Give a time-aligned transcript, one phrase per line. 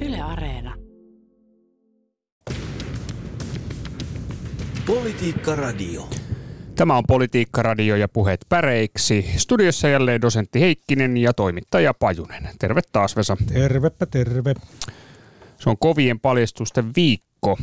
[0.00, 0.74] Yle Areena.
[4.86, 6.08] Politiikka Radio.
[6.74, 9.26] Tämä on Politiikka Radio ja puheet päreiksi.
[9.36, 12.48] Studiossa jälleen dosentti Heikkinen ja toimittaja Pajunen.
[12.58, 13.36] Terve taas Vesa.
[13.52, 14.54] Tervepä terve.
[15.58, 17.58] Se on kovien paljastusten viikko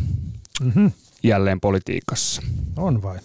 [0.62, 0.92] Mm-hmm.
[1.24, 2.42] jälleen politiikassa.
[2.78, 3.18] On vai?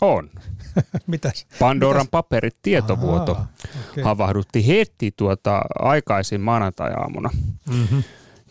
[0.00, 0.30] On.
[1.06, 1.46] Mitäs?
[1.58, 3.46] Pandoran paperit tietovuoto Ahaa,
[3.90, 4.04] okei.
[4.04, 7.30] havahdutti heti tuota aikaisin maanantai-aamuna.
[7.70, 8.02] Mm-hmm.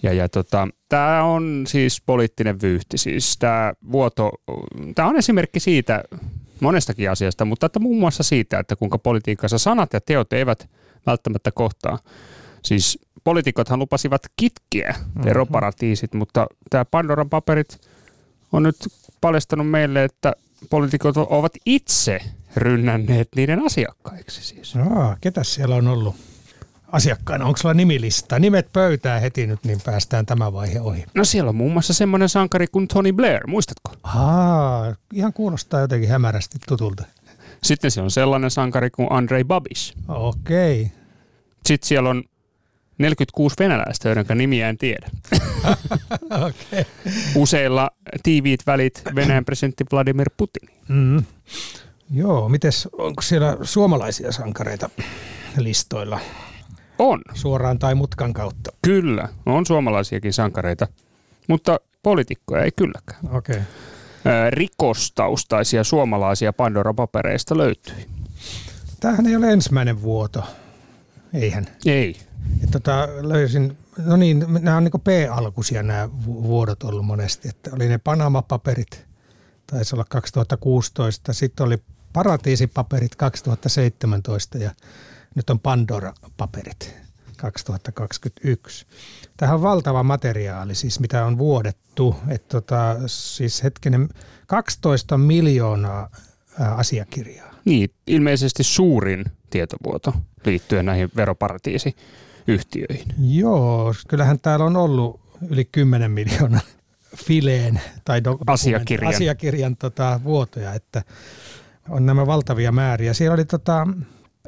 [0.04, 2.98] Ja, ja tota, tämä on siis poliittinen vyyhti.
[2.98, 4.32] Siis tämä vuoto,
[4.96, 6.04] tämä on esimerkki siitä
[6.60, 10.70] monestakin asiasta, mutta että muun muassa siitä, että kuinka politiikassa sanat ja teot eivät
[11.06, 12.00] välttämättä kohtaa.
[12.64, 17.82] Siis poliitikothan lupasivat kitkeä veroparatiisit, mutta tämä Pandoran paperit
[18.52, 18.76] on nyt
[19.22, 20.34] paljastanut meille, että
[20.70, 22.20] poliitikot ovat itse
[22.56, 24.76] rynnänneet niiden asiakkaiksi siis.
[24.76, 26.16] Aa, ketäs siellä on ollut
[26.94, 27.46] asiakkaana?
[27.46, 28.40] Onko sulla nimilista?
[28.40, 31.06] Nimet pöytää heti nyt, niin päästään tämä vaihe ohi.
[31.16, 33.92] No siellä on muun muassa semmoinen sankari kuin Tony Blair, muistatko?
[34.04, 37.04] Aa, ihan kuulostaa jotenkin hämärästi tutulta.
[37.64, 39.94] Sitten siellä on sellainen sankari kuin Andrei Babis.
[40.08, 40.92] Okei.
[41.66, 42.24] Sitten siellä on
[42.98, 45.10] 46 venäläistä, joiden nimiä en tiedä.
[46.48, 46.86] Okei.
[47.36, 47.92] Useilla
[48.24, 50.70] tiiviit välit Venäjän presidentti Vladimir Putin.
[50.88, 51.24] Mm.
[52.12, 54.90] Joo, mites, onko siellä suomalaisia sankareita
[55.58, 56.20] listoilla
[57.00, 58.72] On, suoraan tai mutkan kautta?
[58.82, 59.30] kyllä.
[59.46, 60.88] On suomalaisiakin sankareita,
[61.48, 63.36] mutta poliitikkoja ei kylläkään.
[63.36, 63.56] Okei.
[63.56, 64.50] Okay.
[64.50, 68.08] Rikostaustaisia suomalaisia Pandora-papereista löytyi.
[69.00, 70.44] Tämähän ei ole ensimmäinen vuoto.
[71.34, 71.68] Eihän.
[71.86, 72.20] Ei.
[72.64, 77.50] Et tota, löysin, no niin, nämä on niin P-alkuisia nämä vu- vuodot ollut monesti.
[77.50, 79.06] Että oli ne Panama-paperit,
[79.68, 81.78] taisi olla 2016, sitten oli
[82.14, 84.72] Paratiisipaperit 2017 ja
[85.36, 86.96] nyt on Pandora-paperit
[87.38, 88.86] 2021.
[89.38, 92.16] Tähän on valtava materiaali, siis mitä on vuodettu.
[92.28, 94.10] Että tota, siis hetkinen,
[94.48, 96.10] 12 miljoonaa
[96.60, 97.54] asiakirjaa.
[97.66, 100.14] Niin, ilmeisesti suurin tietovuoto
[100.46, 103.08] liittyen näihin veroparatiisiyhtiöihin.
[103.20, 106.62] Joo, kyllähän täällä on ollut yli 10 miljoonaa
[107.16, 109.14] fileen tai do- Asiakirjan.
[109.14, 111.04] asiakirjan tota, vuotoja, että
[111.90, 113.14] on nämä valtavia määriä.
[113.14, 113.88] Siellä oli tota,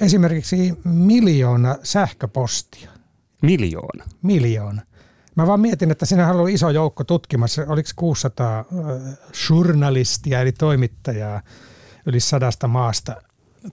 [0.02, 2.90] esimerkiksi miljoona sähköpostia.
[3.42, 4.04] Miljoona.
[4.22, 4.82] Miljoona.
[5.36, 8.66] Mä vaan mietin, että siinä on ollut iso joukko tutkimassa, oliko 600 äh,
[9.50, 11.42] journalistia eli toimittajaa
[12.06, 13.16] yli sadasta maasta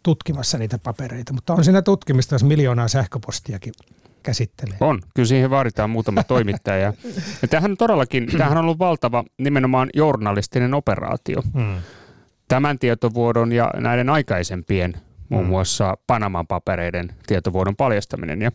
[0.03, 3.73] tutkimassa niitä papereita, mutta on siinä tutkimista, jos miljoonaa sähköpostiakin
[4.23, 4.77] käsittelee.
[4.81, 6.93] On, kyllä siihen vaaditaan muutama toimittaja.
[7.43, 11.43] Ja, tämähän todellakin, tämähän on ollut valtava nimenomaan journalistinen operaatio.
[11.55, 11.77] Mm.
[12.49, 14.97] Tämän tietovuodon ja näiden aikaisempien,
[15.33, 18.43] muun muassa Panaman papereiden tietovuodon paljastaminen.
[18.43, 18.53] Ja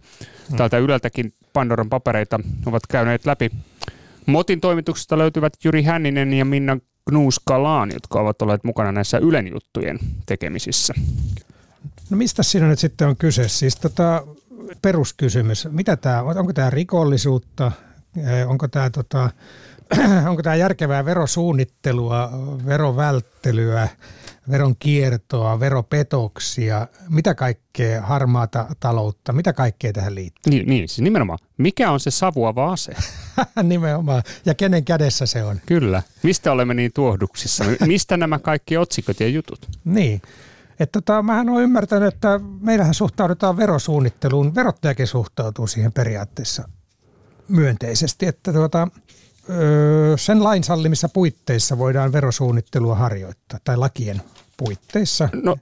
[0.58, 3.52] täältä Yleltäkin Pandoran papereita ovat käyneet läpi.
[4.26, 6.78] Motin toimituksesta löytyvät Jyri Hänninen ja Minna
[7.10, 10.94] Gnuskalaan, jotka ovat olleet mukana näissä Ylen juttujen tekemisissä.
[12.10, 13.50] No mistä siinä nyt sitten on kyse?
[13.50, 14.28] Siis tota,
[14.82, 16.38] peruskysymys, mitä tämä on?
[16.38, 17.72] Onko tämä rikollisuutta?
[18.18, 19.30] Eh, Onko tämä tota,
[20.30, 22.32] onko tämä järkevää verosuunnittelua,
[22.66, 23.88] verovälttelyä,
[24.52, 30.52] veron kiertoa, veropetoksia, mitä kaikkea harmaata taloutta, mitä kaikkea tähän liittyy?
[30.52, 31.40] Niin, niin siis nimenomaan.
[31.58, 32.96] Mikä on se savuava ase?
[33.64, 34.24] Nimenomaan.
[34.46, 35.60] Ja kenen kädessä se on?
[35.66, 36.04] Kyllä.
[36.24, 37.66] Mistä olemme niin tuohduksissa?
[37.86, 39.68] Mistä nämä kaikki otsikot ja jutut?
[39.86, 40.22] Niin.
[40.80, 46.70] Että tota, mähän olen ymmärtänyt, että meillähän suhtaudutaan verosuunnitteluun, verottajakin suhtautuu siihen periaatteessa
[47.48, 48.88] myönteisesti, että tuota,
[50.18, 54.22] sen lain sallimissa puitteissa voidaan verosuunnittelua harjoittaa, tai lakien
[54.58, 55.30] puitteissa.
[55.44, 55.56] No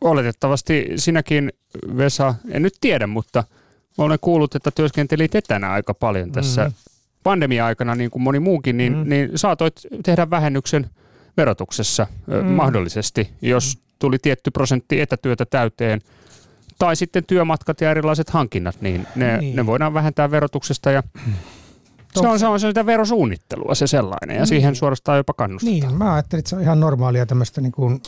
[0.00, 1.52] oletettavasti sinäkin,
[1.96, 3.44] Vesa, en nyt tiedä, mutta
[3.98, 6.74] olen kuullut, että työskentelit etänä aika paljon tässä Mhm.
[7.22, 9.08] pandemia-aikana, niin kuin moni muukin, niin, Mhm.
[9.08, 10.90] niin saatoit tehdä vähennyksen
[11.36, 12.52] verotuksessa ö, Mhm.
[12.52, 16.00] mahdollisesti, jos tuli tietty prosentti etätyötä täyteen,
[16.78, 19.56] tai sitten työmatkat ja erilaiset hankinnat, niin ne, Niin.
[19.56, 21.02] ne voidaan vähentää verotuksesta ja
[22.14, 25.80] se on, se on sitä verosuunnittelua se sellainen ja siihen suorastaan jopa kannustetaan.
[25.80, 28.02] Niin, mä ajattelin, että se on ihan normaalia tämmöistä niin kuin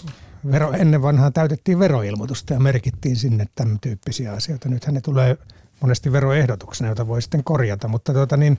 [0.52, 4.68] vero, ennen vanhaa täytettiin veroilmoitusta ja merkittiin sinne tämän tyyppisiä asioita.
[4.68, 5.36] Nythän ne tulee
[5.80, 8.58] monesti veroehdotuksena, jota voi sitten korjata, mutta tuota niin,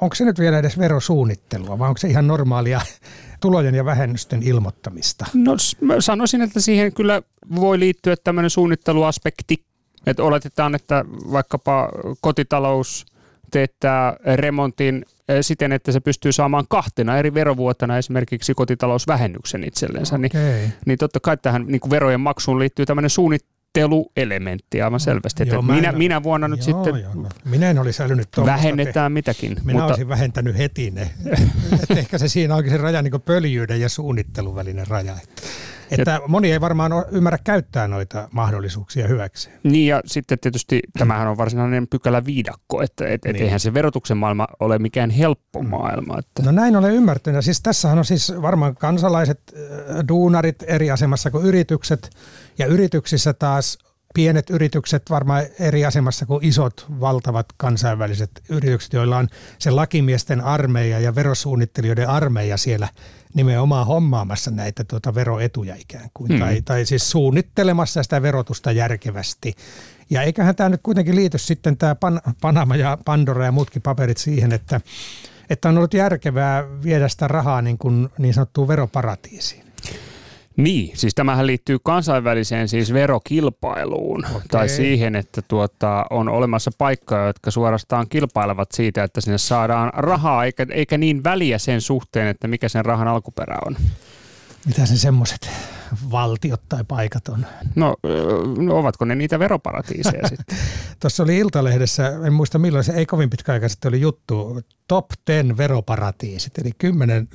[0.00, 2.80] onko se nyt vielä edes verosuunnittelua vai onko se ihan normaalia
[3.40, 5.26] tulojen ja vähennysten ilmoittamista?
[5.34, 5.56] No
[6.00, 7.22] sanoisin, että siihen kyllä
[7.54, 9.64] voi liittyä tämmöinen suunnitteluaspekti,
[10.06, 11.88] että oletetaan, että vaikkapa
[12.20, 13.06] kotitalous
[13.50, 20.30] teettää remontin eh, siten, että se pystyy saamaan kahtena eri verovuotena esimerkiksi kotitalousvähennyksen itsellensä, niin,
[20.36, 20.68] Okei.
[20.86, 25.48] niin totta kai tähän niin kuin verojen maksuun liittyy tämmöinen suunnitteluelementti aivan selvästi.
[25.48, 27.28] Joo, että minä, en, minä vuonna nyt joo, sitten joo, no.
[27.44, 29.56] minä en olisi älynyt vähennetään te, mitäkin.
[29.64, 29.86] Minä mutta...
[29.86, 31.10] olisin vähentänyt heti ne.
[31.82, 35.16] että ehkä se siinä onkin se raja niin pöljyyden ja suunnittelun välinen raja.
[35.90, 39.50] Että ja, moni ei varmaan ymmärrä käyttää noita mahdollisuuksia hyväksi.
[39.62, 43.44] Niin ja sitten tietysti tämähän on varsinainen pykälä viidakko, että et, et niin.
[43.44, 46.18] eihän se verotuksen maailma ole mikään helppo maailma.
[46.18, 46.42] Että.
[46.42, 47.44] No näin olen ymmärtänyt.
[47.44, 52.10] Siis tässähän on siis varmaan kansalaiset, äh, duunarit eri asemassa kuin yritykset
[52.58, 53.78] ja yrityksissä taas
[54.14, 59.28] pienet yritykset varmaan eri asemassa kuin isot, valtavat kansainväliset yritykset, joilla on
[59.58, 62.88] se lakimiesten armeija ja verosuunnittelijoiden armeija siellä
[63.34, 66.38] nimenomaan hommaamassa näitä tuota veroetuja ikään kuin, mm.
[66.38, 69.54] tai, tai siis suunnittelemassa sitä verotusta järkevästi.
[70.10, 74.18] Ja eiköhän tämä nyt kuitenkin liity sitten tämä Pan- Panama ja Pandora ja muutkin paperit
[74.18, 74.80] siihen, että,
[75.50, 79.67] että on ollut järkevää viedä sitä rahaa niin, kuin niin sanottuun veroparatiisiin.
[80.58, 84.40] Niin, siis tämähän liittyy kansainväliseen siis verokilpailuun okay.
[84.50, 90.44] tai siihen, että tuota, on olemassa paikkoja, jotka suorastaan kilpailevat siitä, että sinne saadaan rahaa,
[90.44, 93.76] eikä, eikä niin väliä sen suhteen, että mikä sen rahan alkuperä on.
[94.66, 95.50] Mitä se semmoiset
[96.10, 97.46] valtiot tai paikat on?
[97.74, 97.96] No,
[98.58, 100.58] no ovatko ne niitä veroparatiiseja sitten?
[101.00, 105.06] Tuossa oli Iltalehdessä, en muista milloin se ei kovin pitkä aika sitten oli juttu, top
[105.24, 107.28] 10 veroparatiisit, eli kymmenen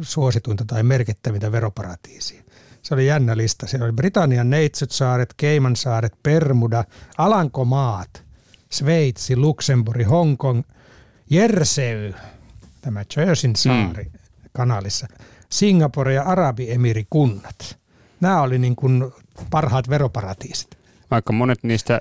[0.00, 2.42] suosituinta tai merkittävintä veroparatiisia.
[2.82, 3.66] Se oli jännä lista.
[3.66, 6.84] Siellä oli Britannian Neitsytsaaret, Keimansaaret, Permuda,
[7.18, 8.24] Alankomaat,
[8.70, 10.62] Sveitsi, Luxemburg, Hongkong,
[11.30, 12.14] Jersey,
[12.80, 14.18] tämä Jerseyn saari mm.
[14.52, 15.06] kanalissa,
[15.50, 17.78] Singapore ja Arabiemirikunnat.
[18.20, 19.12] Nämä oli niin kuin
[19.50, 20.80] parhaat veroparatiisit.
[21.10, 22.00] Vaikka monet niistä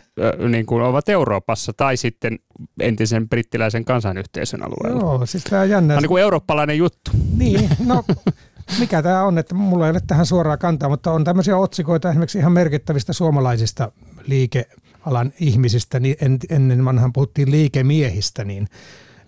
[0.49, 2.39] niin kuin ovat Euroopassa tai sitten
[2.79, 5.01] entisen brittiläisen kansanyhteisön alueella.
[5.01, 5.87] Joo, siis tämä on jännä.
[5.87, 7.11] Tämä on niin kuin eurooppalainen juttu.
[7.37, 8.03] Niin, no
[8.79, 12.37] mikä tämä on, että mulla ei ole tähän suoraa kantaa, mutta on tämmöisiä otsikoita esimerkiksi
[12.37, 13.91] ihan merkittävistä suomalaisista
[14.25, 18.67] liikealan ihmisistä, niin en, ennen vanhan puhuttiin liikemiehistä, niin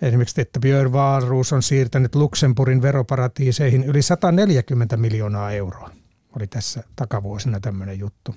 [0.02, 5.90] esimerkiksi, että Björn Wahlroos on siirtänyt Luxemburgin veroparatiiseihin yli 140 miljoonaa euroa.
[6.36, 8.36] Oli tässä takavuosina tämmöinen juttu.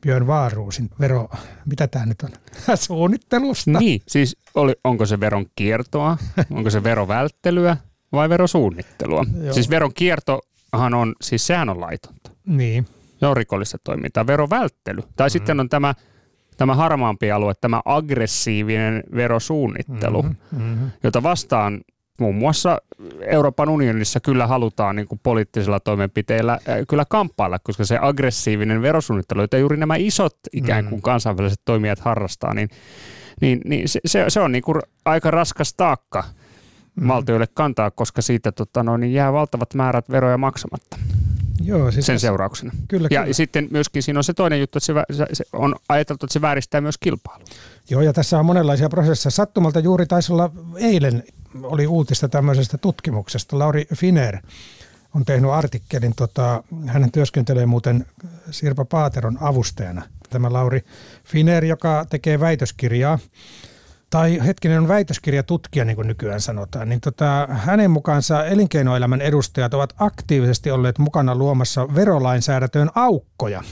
[0.00, 1.28] Björn Wahlroosin vero,
[1.66, 2.30] mitä tämä nyt on,
[2.76, 3.78] suunnittelusta.
[3.78, 6.18] Niin, siis oli, onko se veron kiertoa,
[6.50, 7.76] onko se verovälttelyä,
[8.14, 9.24] vai verosuunnittelua?
[9.42, 9.52] Joo.
[9.52, 12.30] Siis veron kiertohan on, siis sehän on laitonta.
[12.46, 12.86] Niin.
[13.16, 14.26] Se on rikollista toimintaa.
[14.26, 15.02] Verovälttely.
[15.02, 15.30] Tai mm-hmm.
[15.30, 15.94] sitten on tämä,
[16.56, 20.58] tämä harmaampi alue, tämä aggressiivinen verosuunnittelu, mm-hmm.
[20.58, 20.90] mm-hmm.
[21.02, 21.80] jota vastaan
[22.20, 22.78] muun muassa
[23.20, 29.40] Euroopan unionissa kyllä halutaan niin kuin poliittisilla toimenpiteillä äh, kyllä kamppailla, koska se aggressiivinen verosuunnittelu,
[29.40, 31.02] jota juuri nämä isot ikään kuin mm.
[31.02, 32.68] kansainväliset toimijat harrastaa, niin,
[33.40, 36.24] niin, niin se, se on niin kuin aika raskas taakka
[36.96, 37.08] mm.
[37.08, 40.96] valtioille kantaa, koska siitä tota, no, niin jää valtavat määrät veroja maksamatta.
[41.60, 42.72] Joo, siis sen seurauksena.
[42.88, 43.34] Kyllä, ja kyllä.
[43.34, 46.80] sitten myöskin siinä on se toinen juttu, että se, se on ajateltu, että se vääristää
[46.80, 47.46] myös kilpailua.
[47.90, 49.30] Joo, ja tässä on monenlaisia prosesseja.
[49.30, 51.24] Sattumalta juuri taisi olla eilen
[51.62, 53.58] oli uutista tämmöisestä tutkimuksesta.
[53.58, 54.38] Lauri Finer
[55.14, 58.06] on tehnyt artikkelin, tota, hän työskentelee muuten
[58.50, 60.02] Sirpa Paateron avustajana.
[60.30, 60.84] Tämä Lauri
[61.24, 63.18] Finer, joka tekee väitöskirjaa
[64.14, 69.94] tai hetkinen on väitöskirjatutkija, niin kuin nykyään sanotaan, niin tota, hänen mukaansa elinkeinoelämän edustajat ovat
[69.98, 73.62] aktiivisesti olleet mukana luomassa verolainsäädäntöön aukkoja,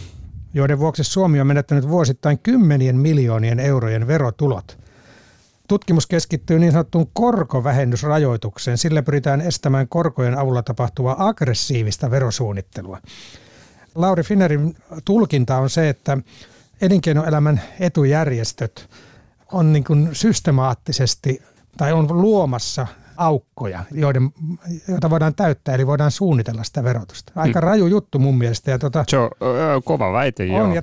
[0.54, 4.78] joiden vuoksi Suomi on menettänyt vuosittain kymmenien miljoonien eurojen verotulot.
[5.68, 8.78] Tutkimus keskittyy niin sanottuun korkovähennysrajoitukseen.
[8.78, 12.98] Sillä pyritään estämään korkojen avulla tapahtuvaa aggressiivista verosuunnittelua.
[13.94, 16.18] Lauri Finnerin tulkinta on se, että
[16.80, 18.88] elinkeinoelämän etujärjestöt–
[19.52, 21.42] on niin kuin systemaattisesti
[21.76, 24.30] tai on luomassa aukkoja, joiden,
[24.88, 27.32] joita voidaan täyttää, eli voidaan suunnitella sitä verotusta.
[27.36, 27.64] Aika mm.
[27.64, 28.70] raju juttu mun mielestä.
[28.70, 30.74] Ja tuota, Se on ö, kova väite, on, joo.
[30.74, 30.82] Ja,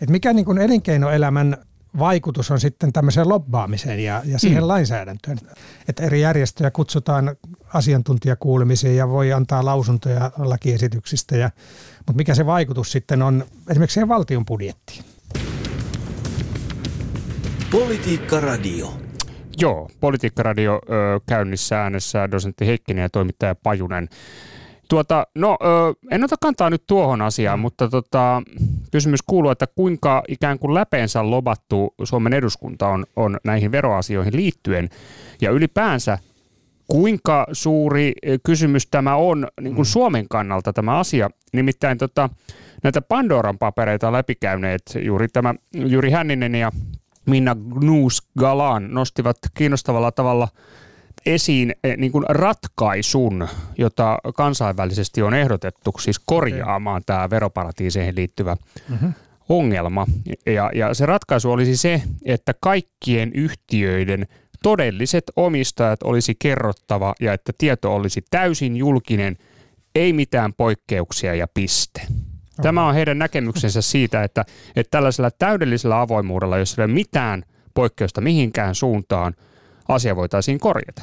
[0.00, 1.56] et mikä niin kuin elinkeinoelämän
[1.98, 4.68] vaikutus on sitten tämmöiseen lobbaamiseen ja, ja siihen mm.
[4.68, 5.38] lainsäädäntöön.
[5.88, 7.36] Että eri järjestöjä kutsutaan
[7.74, 11.36] asiantuntijakuulemisiin ja voi antaa lausuntoja lakiesityksistä.
[11.36, 11.50] Ja,
[11.98, 15.04] mutta mikä se vaikutus sitten on esimerkiksi siihen valtion budjettiin?
[17.72, 18.92] Politiikka Radio.
[19.60, 24.08] Joo, Politiikka Radio ö, käynnissä äänessä dosentti Heikkinen ja toimittaja Pajunen.
[24.88, 27.60] Tuota, no, ö, en ota kantaa nyt tuohon asiaan, mm.
[27.60, 28.42] mutta tota,
[28.92, 34.88] kysymys kuuluu, että kuinka ikään kuin läpeensä lobattu Suomen eduskunta on, on näihin veroasioihin liittyen
[35.40, 36.18] ja ylipäänsä
[36.86, 38.12] kuinka suuri
[38.46, 39.90] kysymys tämä on niin kuin mm.
[39.90, 41.30] Suomen kannalta tämä asia.
[41.52, 42.30] Nimittäin tota,
[42.82, 46.72] näitä Pandoran papereita läpikäyneet juuri tämä Juri Hänninen ja
[47.28, 50.48] Minna Gnus Galan nostivat kiinnostavalla tavalla
[51.26, 58.56] esiin eh, niin kuin ratkaisun, jota kansainvälisesti on ehdotettu, siis korjaamaan tämä veroparatiiseihin liittyvä
[58.88, 59.12] mm-hmm.
[59.48, 60.06] ongelma.
[60.46, 64.26] Ja, ja se ratkaisu olisi se, että kaikkien yhtiöiden
[64.62, 69.36] todelliset omistajat olisi kerrottava ja että tieto olisi täysin julkinen,
[69.94, 72.00] ei mitään poikkeuksia ja piste.
[72.62, 74.44] Tämä on heidän näkemyksensä siitä, että,
[74.76, 77.42] että tällaisella täydellisellä avoimuudella, jos ei ole mitään
[77.74, 79.34] poikkeusta mihinkään suuntaan,
[79.88, 81.02] asia voitaisiin korjata.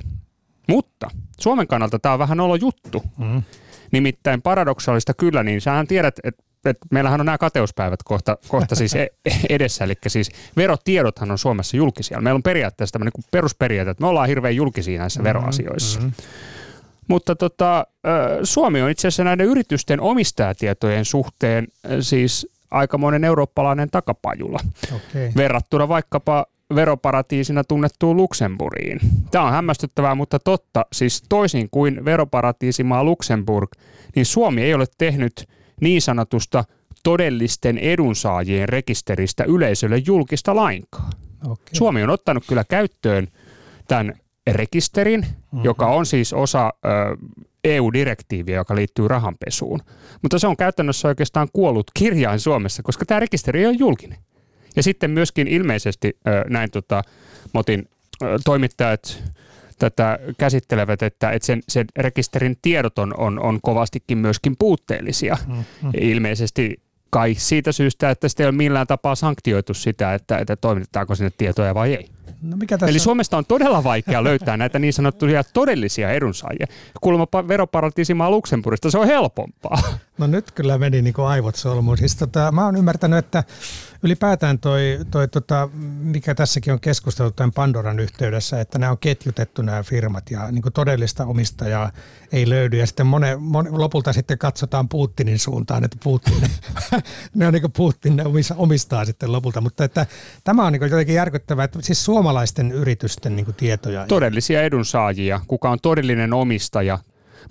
[0.70, 1.08] Mutta
[1.40, 3.04] Suomen kannalta tämä on vähän olo juttu.
[3.18, 3.44] Mm.
[3.92, 8.96] Nimittäin paradoksaalista kyllä, niin sähän tiedät, että että meillähän on nämä kateuspäivät kohta, kohta siis
[8.96, 9.08] e-
[9.50, 12.22] edessä, eli siis verotiedothan on Suomessa julkisia.
[12.22, 16.00] Meillä on periaatteessa tämmöinen perusperiaate, että me ollaan hirveän julkisia näissä veroasioissa.
[16.00, 16.14] Mm-hmm.
[17.08, 17.88] Mutta tota,
[18.44, 21.68] Suomi on itse asiassa näiden yritysten omistajatietojen suhteen
[22.00, 24.60] siis aikamoinen eurooppalainen takapajula.
[24.96, 25.32] Okay.
[25.38, 26.46] Verrattuna vaikkapa
[26.76, 29.00] veroparatiisina tunnettuun Luxemburgiin.
[29.32, 30.86] Tämä on hämmästyttävää, mutta totta.
[30.94, 33.70] Siis toisin kuin veroparatiisimaa Luxemburg,
[34.16, 35.48] niin Suomi ei ole tehnyt
[35.82, 36.64] niin sanotusta
[37.04, 41.12] todellisten edunsaajien rekisteristä yleisölle julkista lainkaan.
[41.44, 41.56] Okay.
[41.74, 43.28] Suomi on ottanut kyllä käyttöön
[43.88, 44.14] tämän
[44.52, 45.64] rekisterin, mm-hmm.
[45.64, 46.90] joka on siis osa ö,
[47.64, 49.80] EU-direktiiviä, joka liittyy rahanpesuun.
[50.22, 54.18] Mutta se on käytännössä oikeastaan kuollut kirjain Suomessa, koska tämä rekisteri on julkinen.
[54.76, 57.02] Ja sitten myöskin ilmeisesti ö, näin tota,
[57.54, 57.90] Motin
[58.24, 59.24] ö, toimittajat
[59.80, 65.38] tätä käsittelevät, että, että sen, sen rekisterin tiedot on, on, on kovastikin myöskin puutteellisia.
[65.48, 65.92] Mm-hmm.
[66.02, 71.16] Ilmeisesti kai siitä syystä, että sitten ei ole millään tapaa sanktioitu sitä, että, että toimitetaanko
[71.16, 72.15] sinne tietoja vai ei.
[72.50, 76.68] No mikä tässä Eli Suomesta on todella vaikea löytää näitä niin sanottuja todellisia edunsaajia.
[77.02, 79.82] Kuulemma veroparatiisimaa Luxemburgista se on helpompaa.
[80.18, 81.98] No nyt kyllä meni niin kuin aivot solmuun.
[81.98, 83.44] Siis tota, mä oon ymmärtänyt, että
[84.04, 85.70] ylipäätään toi, toi tota,
[86.06, 90.64] mikä tässäkin on keskusteltu tämän Pandoran yhteydessä, että nämä on ketjutettu nämä firmat ja niin
[90.74, 91.92] todellista omistajaa
[92.32, 92.78] ei löydy.
[92.78, 96.34] Ja sitten mone, mone, lopulta sitten katsotaan Putinin suuntaan, että Putin,
[97.36, 98.24] ne on niin Putin ne
[98.56, 99.62] omistaa sitten lopulta.
[99.62, 100.06] Mutta että
[100.44, 104.06] tämä on niin jotenkin järkyttävää, että siis suomalaisten yritysten niin tietoja.
[104.08, 107.00] Todellisia edunsaajia, kuka on todellinen omistaja,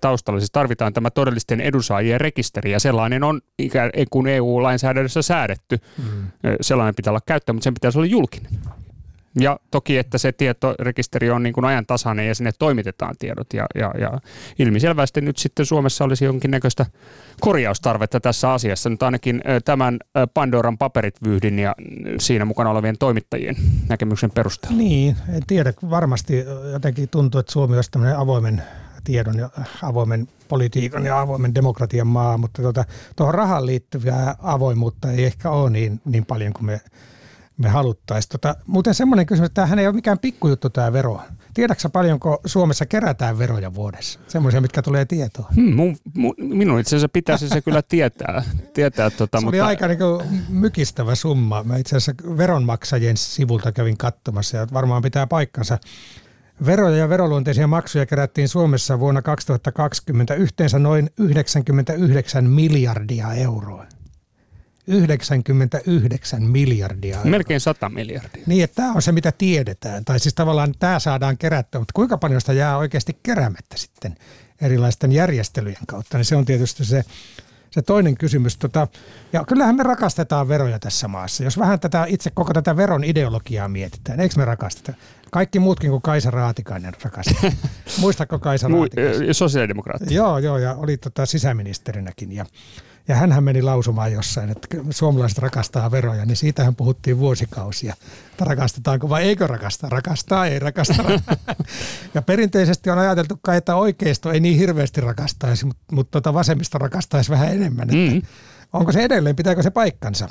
[0.01, 0.41] taustalla.
[0.41, 5.79] Siis tarvitaan tämä todellisten edunsaajien rekisteri ja sellainen on ikään kuin EU-lainsäädännössä säädetty.
[5.99, 6.27] Mm.
[6.61, 8.53] Sellainen pitää olla käyttö, mutta sen pitäisi olla julkinen.
[9.41, 13.53] Ja toki, että se tietorekisteri on niin kuin ajantasainen ja sinne toimitetaan tiedot.
[13.53, 14.19] Ja, ja, ja
[14.59, 16.87] ilmiselvästi nyt sitten Suomessa olisi jonkinnäköistä
[17.41, 18.91] korjaustarvetta tässä asiassa.
[18.91, 19.99] Nyt ainakin tämän
[20.35, 21.75] Pandoran paperit vyhdin ja
[22.19, 23.57] siinä mukana olevien toimittajien
[23.89, 24.79] näkemyksen perusteella.
[24.79, 25.73] Niin, en tiedä.
[25.91, 28.63] Varmasti jotenkin tuntuu, että Suomi olisi tämmöinen avoimen
[29.05, 29.51] tiedon ja
[29.83, 32.85] avoimen politiikan ja avoimen demokratian maa, mutta tuota,
[33.17, 36.81] tuohon rahaan liittyvää avoimuutta ei ehkä ole niin, niin paljon kuin me,
[37.59, 38.31] me haluttaisiin.
[38.31, 41.21] Tota, muuten semmoinen kysymys, että tämähän ei ole mikään pikkujuttu tämä vero.
[41.55, 44.21] Tiedätkö paljonko Suomessa kerätään veroja vuodessa?
[44.29, 45.49] Semmoisia, mitkä tulee tietoon.
[45.55, 48.43] Hmm, mun, mun, minun itse asiassa pitäisi se kyllä tietää.
[48.75, 49.57] tietää tota, se mutta...
[49.57, 49.99] oli aika niin
[50.49, 51.63] mykistävä summa.
[51.63, 55.79] Mä itse asiassa veronmaksajien sivulta kävin katsomassa ja varmaan pitää paikkansa.
[56.67, 63.87] Veroja ja veroluonteisia maksuja kerättiin Suomessa vuonna 2020 yhteensä noin 99 miljardia euroa.
[64.87, 67.17] 99 miljardia.
[67.17, 67.31] Euroa.
[67.31, 68.43] Melkein 100 miljardia.
[68.47, 70.05] Niin, että tämä on se, mitä tiedetään.
[70.05, 74.17] Tai siis tavallaan tämä saadaan kerättyä, mutta kuinka paljon sitä jää oikeasti keräämättä sitten
[74.61, 77.05] erilaisten järjestelyjen kautta, niin se on tietysti se
[77.75, 78.57] se toinen kysymys.
[78.57, 78.89] Tota,
[79.33, 81.45] ja kyllähän me rakastetaan veroja tässä maassa.
[81.45, 84.99] Jos vähän tätä itse koko tätä veron ideologiaa mietitään, eikö me rakasteta?
[85.35, 87.51] Kaikki muutkin kuin Kaisa Raatikainen rakastaa.
[88.01, 89.35] Muistatko Kaisa Raatikainen?
[89.35, 90.15] Sosiaalidemokraatti.
[90.15, 92.33] Joo, joo, ja oli tota sisäministerinäkin.
[92.33, 92.47] Ja
[93.09, 97.95] ja hän meni lausumaan jossain, että suomalaiset rakastaa veroja, niin siitähän puhuttiin vuosikausia.
[98.31, 99.89] Että rakastetaanko vai eikö rakasta?
[99.89, 101.05] Rakastaa, ei rakasta.
[102.15, 106.79] ja perinteisesti on ajateltu kai, että oikeisto ei niin hirveästi rakastaisi, mutta, mutta tota vasemmista
[106.79, 107.89] rakastaisi vähän enemmän.
[107.91, 108.23] Että mm.
[108.73, 110.29] Onko se edelleen, pitääkö se paikkansa?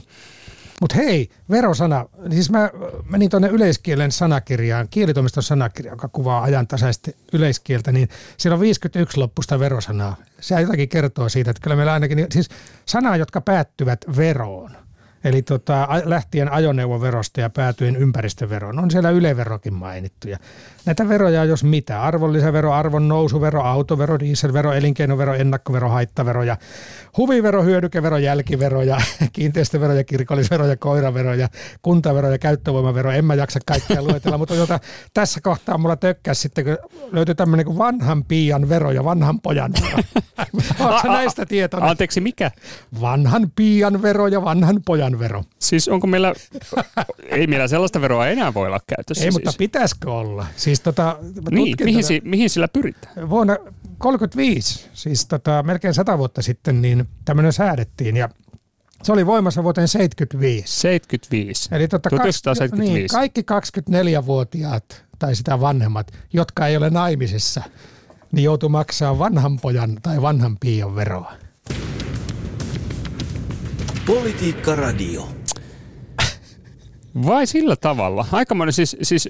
[0.81, 2.05] Mutta hei, verosana.
[2.31, 2.69] Siis mä
[3.09, 9.59] menin tuonne yleiskielen sanakirjaan, kielitoimiston sanakirja, joka kuvaa ajantasaisesti yleiskieltä, niin siellä on 51 loppusta
[9.59, 10.15] verosanaa.
[10.39, 12.49] Se jotakin kertoo siitä, että kyllä meillä ainakin, siis
[12.85, 14.71] sanaa, jotka päättyvät veroon–
[15.23, 18.79] Eli tota, lähtien ajoneuvoverosta ja päätyen ympäristöveroon.
[18.79, 20.27] On siellä yleverokin mainittu.
[20.27, 20.37] Ja
[20.85, 22.01] näitä veroja jos mitä.
[22.01, 26.57] Arvonlisävero, arvon nousuvero, autovero, dieselvero, elinkeinovero, ennakkovero, haittavero ja
[27.17, 28.97] huvivero, hyödykevero, jälkivero ja
[29.33, 31.49] kiinteistövero ja kirkollisvero ja koiravero ja
[31.81, 33.11] kuntavero ja käyttövoimavero.
[33.11, 34.79] En mä jaksa kaikkea luetella, mutta jota,
[35.13, 36.77] tässä kohtaa mulla tökkäsi sitten, kun
[37.11, 39.97] löytyi tämmöinen kuin vanhan piian vero ja vanhan pojan vero.
[40.89, 41.89] Oletko näistä tietoinen?
[41.89, 42.51] Anteeksi, mikä?
[43.01, 45.43] Vanhan piian vero ja vanhan pojan vero.
[45.59, 46.33] Siis onko meillä,
[47.29, 49.23] ei meillä sellaista veroa enää voi olla käytössä.
[49.23, 49.45] Ei, siis.
[49.45, 50.45] mutta pitäisikö olla?
[50.55, 51.17] Siis tota,
[51.51, 53.29] niin, mihin, si, mihin sillä pyritään?
[53.29, 58.29] Vuonna 1935, siis tota, melkein sata vuotta sitten, niin tämmöinen säädettiin ja
[59.03, 60.79] Se oli voimassa vuoteen 75.
[60.79, 61.69] 75.
[61.71, 62.93] Eli tota 1975.
[62.93, 63.41] Niin, kaikki
[64.21, 67.63] 24-vuotiaat tai sitä vanhemmat, jotka ei ole naimisissa,
[68.31, 71.33] niin joutuu maksaa vanhan pojan tai vanhan piion veroa.
[74.05, 75.27] Politiikka Radio.
[77.25, 78.25] Vai sillä tavalla?
[78.31, 79.29] Aikamoinen siis, siis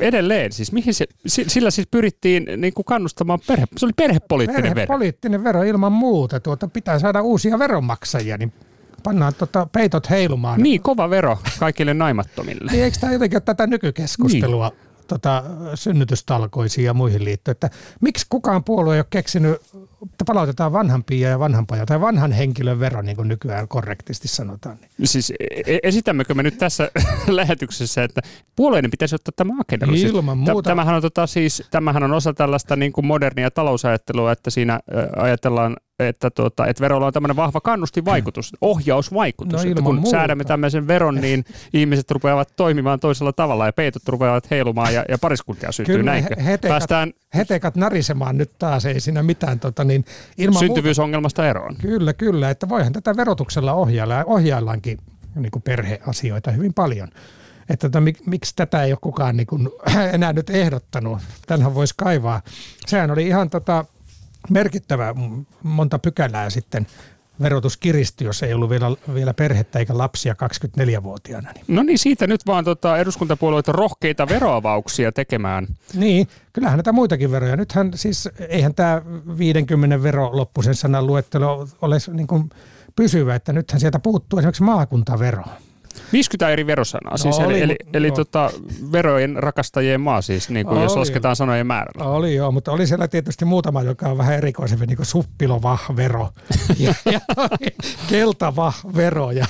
[0.00, 4.74] edelleen, siis mihin se, sillä siis pyrittiin niin kuin kannustamaan perhe, se oli perhepoliittinen vero.
[4.74, 8.52] Perhepoliittinen vero ilman muuta, tuota, pitää saada uusia veronmaksajia, niin
[9.02, 10.62] pannaan tota peitot heilumaan.
[10.62, 12.72] Niin, kova vero kaikille naimattomille.
[12.72, 14.68] Niin, eikö tämä jotenkin ole tätä nykykeskustelua?
[14.68, 19.56] Niin tota, synnytystalkoisiin ja muihin liittyen, että miksi kukaan puolue ei ole keksinyt,
[20.26, 24.78] palautetaan vanhan piia ja vanhan pojan tai vanhan henkilön vero, niin kuin nykyään korrektisti sanotaan.
[25.04, 25.32] Siis
[25.66, 26.90] e-, esitämmekö me nyt tässä
[27.28, 28.20] lähetyksessä, että
[28.56, 29.96] puolueiden pitäisi ottaa tämä agendalle?
[29.96, 30.70] Siis Ilman muuta.
[30.70, 34.80] Tämähän on, tota, siis, tämähän on osa tällaista niin kuin modernia talousajattelua, että siinä
[35.16, 35.76] ajatellaan
[36.08, 39.64] että, tuota, että verolla on tämmöinen vahva kannustinvaikutus, ohjausvaikutus.
[39.64, 40.10] No, että kun muuta.
[40.10, 45.18] säädämme tämmöisen veron, niin ihmiset rupeavat toimimaan toisella tavalla ja peitot rupeavat heilumaan ja, ja
[45.18, 45.94] pariskuntia syntyy.
[45.96, 46.42] Kyllä Näinkö?
[46.42, 49.60] Hetekat, Päästään hetekat narisemaan nyt taas, ei siinä mitään.
[49.60, 50.04] Tota, niin
[50.38, 51.76] ilman syntyvyysongelmasta eroon.
[51.76, 52.50] Kyllä, kyllä.
[52.50, 54.98] Että voihan tätä verotuksella ohjailla ja ohjaillaankin
[55.34, 57.08] niin kuin perheasioita hyvin paljon
[57.68, 59.68] että tota, mik, miksi tätä ei ole kukaan niin kuin,
[60.14, 61.18] enää nyt ehdottanut.
[61.46, 62.42] Tänhän voisi kaivaa.
[62.86, 63.84] Sehän oli ihan tota,
[64.50, 65.14] merkittävä
[65.62, 66.86] monta pykälää sitten
[67.42, 71.52] verotus kiristyi, jos ei ollut vielä, vielä perhettä eikä lapsia 24-vuotiaana.
[71.52, 71.64] Niin.
[71.68, 75.66] No niin, siitä nyt vaan tota, eduskuntapuolueet rohkeita veroavauksia tekemään.
[75.94, 77.56] Niin, kyllähän näitä muitakin veroja.
[77.56, 79.02] Nythän siis, eihän tämä
[79.38, 82.50] 50 veroloppuisen sanan luettelo ole niin kuin
[82.96, 85.44] pysyvä, että nythän sieltä puuttuu esimerkiksi maakuntavero.
[86.12, 88.14] 50 eri verosanaa, no, siis oli, eli, eli no.
[88.14, 88.50] tota,
[88.92, 92.04] verojen rakastajien maa siis, niin kuin jos lasketaan sanojen määrällä.
[92.04, 96.28] Oli joo, mutta oli siellä tietysti muutama, joka on vähän erikoisempi, niin kuin suppilovahvero
[96.78, 97.20] ja, ja
[98.08, 99.46] keltavahvero ja,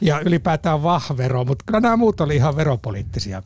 [0.00, 3.42] ja ylipäätään vahvero, mutta kyllä nämä muut oli ihan veropoliittisia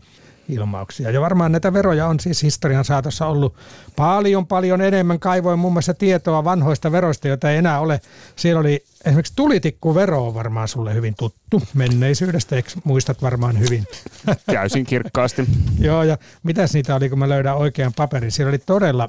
[0.48, 1.10] ilmauksia.
[1.10, 3.56] Ja varmaan näitä veroja on siis historian saatossa ollut
[3.96, 5.20] paljon paljon enemmän.
[5.20, 8.00] Kaivoin muun muassa tietoa vanhoista veroista, joita ei enää ole.
[8.36, 13.84] Siellä oli esimerkiksi tulitikkuvero on varmaan sulle hyvin tuttu menneisyydestä, eikö muistat varmaan hyvin?
[14.46, 15.46] Täysin kirkkaasti.
[15.78, 18.32] Joo, ja mitäs niitä oli, kun mä löydän oikean paperin?
[18.32, 19.08] Siellä oli todella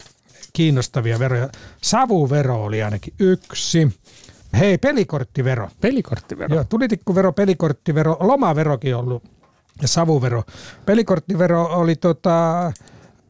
[0.54, 1.50] kiinnostavia veroja.
[1.82, 3.92] Savuvero oli ainakin yksi.
[4.60, 5.70] Hei, pelikorttivero.
[5.82, 6.56] Pelikorttivero?
[6.56, 9.24] Joo, tulitikkuvero, pelikorttivero, lomaverokin on ollut
[9.82, 10.44] ja savuvero.
[10.86, 12.72] Pelikorttivero oli tota,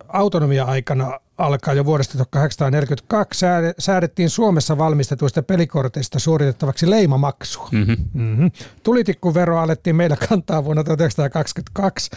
[0.07, 3.45] autonomia-aikana alkaa jo vuodesta 1842
[3.79, 7.69] säädettiin Suomessa valmistetuista pelikorteista suoritettavaksi leimamaksua.
[7.71, 7.97] Mm-hmm.
[8.13, 8.51] Mm-hmm.
[8.83, 12.11] Tulitikkuvero alettiin meillä kantaa vuonna 1922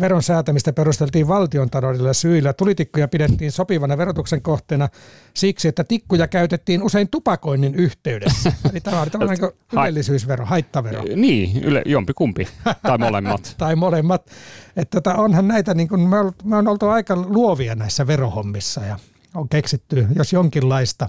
[0.00, 2.52] veron säätämistä perusteltiin valtion taloudellisilla syillä.
[2.52, 4.88] Tulitikkuja pidettiin sopivana verotuksen kohteena
[5.34, 8.52] siksi, että tikkuja käytettiin usein tupakoinnin yhteydessä.
[8.72, 11.02] Eli tämä oli tämmöinen niin ylellisyysvero, haittavero.
[11.16, 12.48] Niin, yle, jompi kumpi,
[12.82, 13.54] tai molemmat.
[13.58, 14.30] tai molemmat.
[14.76, 18.61] Että tota, onhan näitä, niin kuin, me, on, me on oltu aika luovia näissä verohommissa
[18.80, 18.98] ja
[19.34, 21.08] on keksitty, jos jonkinlaista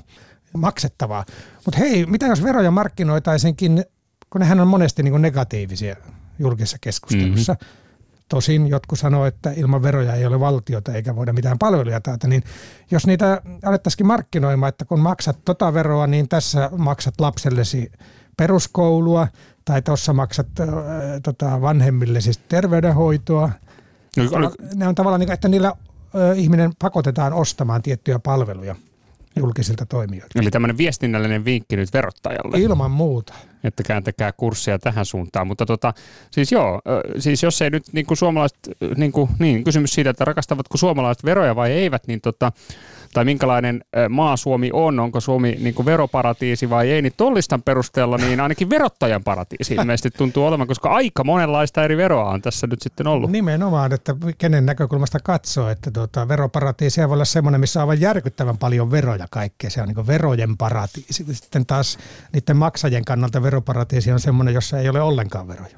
[0.58, 1.26] maksettavaa.
[1.66, 3.86] Mutta hei, mitä jos veroja markkinoitaisinkin,
[4.30, 5.96] kun nehän on monesti niin negatiivisia
[6.39, 7.54] julkisessa keskustelussa.
[7.54, 7.84] Mm-hmm
[8.30, 12.44] Tosin jotkut sanoo, että ilman veroja ei ole valtiota eikä voida mitään palveluja taata, niin
[12.92, 17.92] jos niitä alettaisikin markkinoimaan, että kun maksat tota veroa, niin tässä maksat lapsellesi
[18.38, 19.28] peruskoulua
[19.66, 20.68] tai tuossa maksat äh,
[21.24, 23.52] tota, vanhemmille siis terveydenhoitoa.
[24.18, 24.50] No, oli...
[24.76, 25.74] Ne on tavallaan niin, että niillä
[26.36, 28.76] ihminen pakotetaan ostamaan tiettyjä palveluja
[29.36, 30.39] julkisilta toimijoilta.
[30.39, 32.58] Eli tämmöinen viestinnällinen vinkki nyt verottajalle.
[32.58, 33.34] Ilman muuta.
[33.63, 35.47] Että kääntäkää kurssia tähän suuntaan.
[35.47, 35.93] Mutta tota,
[36.32, 36.82] siis joo,
[37.19, 38.60] siis jos ei nyt niin kuin suomalaiset,
[38.97, 42.52] niin, kuin, niin kysymys siitä, että rakastavatko suomalaiset veroja vai eivät, niin tota,
[43.13, 48.17] tai minkälainen maa Suomi on, onko Suomi niin kuin veroparatiisi vai ei, niin tollistan perusteella
[48.17, 52.82] niin ainakin verottajan paratiisi ilmeisesti tuntuu olevan, koska aika monenlaista eri veroa on tässä nyt
[52.82, 53.32] sitten ollut.
[53.32, 58.58] Nimenomaan, että kenen näkökulmasta katsoo, että tuota, veroparatiisi voi olla semmoinen, missä on aivan järkyttävän
[58.58, 59.69] paljon veroja kaikkea.
[59.69, 61.26] Se on niin verojen paratiisi.
[61.32, 61.97] Sitten taas
[62.34, 65.78] niiden maksajien kannalta veroparatiisi on semmoinen, jossa ei ole ollenkaan veroja.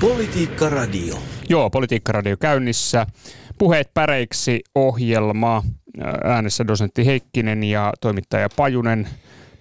[0.00, 1.18] Politiikka Radio.
[1.48, 3.06] Joo, Politiikka Radio käynnissä.
[3.58, 5.62] Puheet päreiksi ohjelma.
[6.24, 9.08] Äänessä dosentti Heikkinen ja toimittaja Pajunen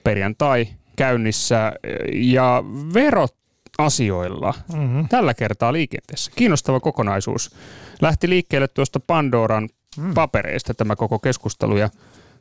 [0.04, 1.74] perjantai käynnissä.
[2.14, 3.36] Ja verot
[3.78, 5.08] asioilla mm-hmm.
[5.08, 6.32] tällä kertaa liikenteessä.
[6.36, 7.56] Kiinnostava kokonaisuus.
[8.02, 10.14] Lähti liikkeelle tuosta Pandoran mm.
[10.14, 11.90] papereista tämä koko keskustelu ja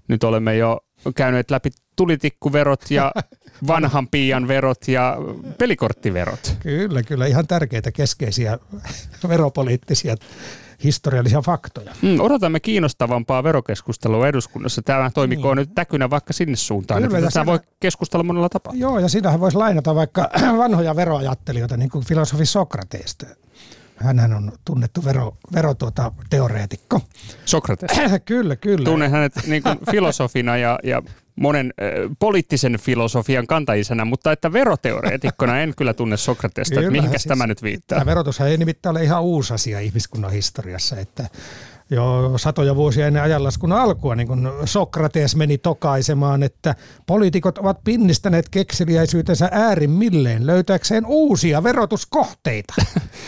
[0.09, 0.81] nyt olemme jo
[1.15, 3.13] käyneet läpi tulitikkuverot ja
[3.67, 5.17] vanhan piian verot ja
[5.59, 6.57] pelikorttiverot.
[6.61, 7.27] Kyllä, kyllä.
[7.27, 8.59] Ihan tärkeitä keskeisiä
[9.29, 10.17] veropoliittisia
[10.85, 11.95] historiallisia faktoja.
[12.03, 14.83] Mm, odotamme kiinnostavampaa verokeskustelua eduskunnassa.
[14.83, 15.63] Tämä toimikoo Niin.
[15.63, 17.03] nyt täkynä vaikka sinne suuntaan.
[17.03, 18.73] Kyllä, Tätä siinä- voi keskustella monella tapaa.
[18.77, 23.27] Joo, ja siinähän voisi lainata vaikka vanhoja veroajattelijoita, niin kuin filosofi Sokrateesta.
[24.01, 27.01] Hänhän on tunnettu vero, vero tuota, teoreetikko.
[27.45, 27.91] Sokrates.
[28.25, 28.85] kyllä, kyllä.
[28.85, 31.03] Tunnen hänet niin kuin filosofina ja, ja
[31.37, 36.81] monen äh, poliittisen filosofian kantaisena, mutta että veroteoreetikkona en kyllä tunne Sokratesta.
[36.81, 37.99] Että mihinkäs siis tämä nyt viittaa?
[37.99, 41.29] Tämä verotushan ei nimittäin ole ihan uusi asia ihmiskunnan historiassa, että
[41.91, 46.75] jo satoja vuosia ennen ajanlaskun alkua, niin kun Sokrates meni tokaisemaan, että
[47.07, 52.75] poliitikot ovat pinnistäneet kekseliäisyytensä äärimmilleen löytääkseen uusia verotuskohteita.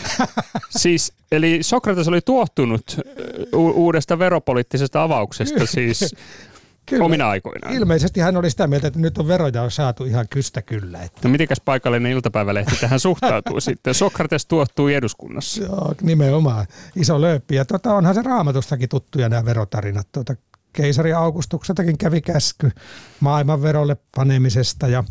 [0.69, 6.15] Siis, eli Sokrates oli tuottunut äh, u- uudesta veropoliittisesta avauksesta siis
[6.95, 7.05] Kyllä.
[7.05, 7.73] omina aikoinaan.
[7.73, 11.01] Ilmeisesti hän oli sitä mieltä, että nyt on veroja on saatu ihan kystä kyllä.
[11.01, 13.93] Että No mitenkäs paikallinen iltapäivälehti tähän suhtautuu sitten?
[13.93, 15.63] Sokrates tuottui eduskunnassa.
[15.63, 16.65] Joo, nimenomaan.
[16.95, 17.55] Iso lööppi.
[17.55, 20.07] Ja tota, onhan se raamatustakin tuttuja nämä verotarinat.
[20.11, 20.35] Tuota,
[20.73, 22.71] keisari Augustukseltakin kävi käsky
[23.19, 25.03] maailman verolle panemisesta ja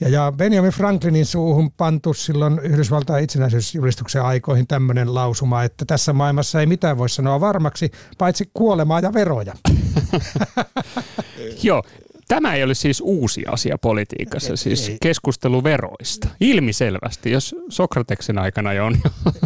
[0.00, 6.60] ja, ja Benjamin Franklinin suuhun pantu silloin Yhdysvaltain itsenäisyysjulistuksen aikoihin tämmöinen lausuma, että tässä maailmassa
[6.60, 9.54] ei mitään voi sanoa varmaksi, paitsi kuolemaa ja veroja.
[11.62, 11.82] Joo,
[12.28, 14.98] tämä ei ole siis uusi asia politiikassa, siis ei.
[15.02, 16.28] keskustelu veroista.
[16.40, 18.96] Ilmiselvästi, jos Sokrateksen aikana jo on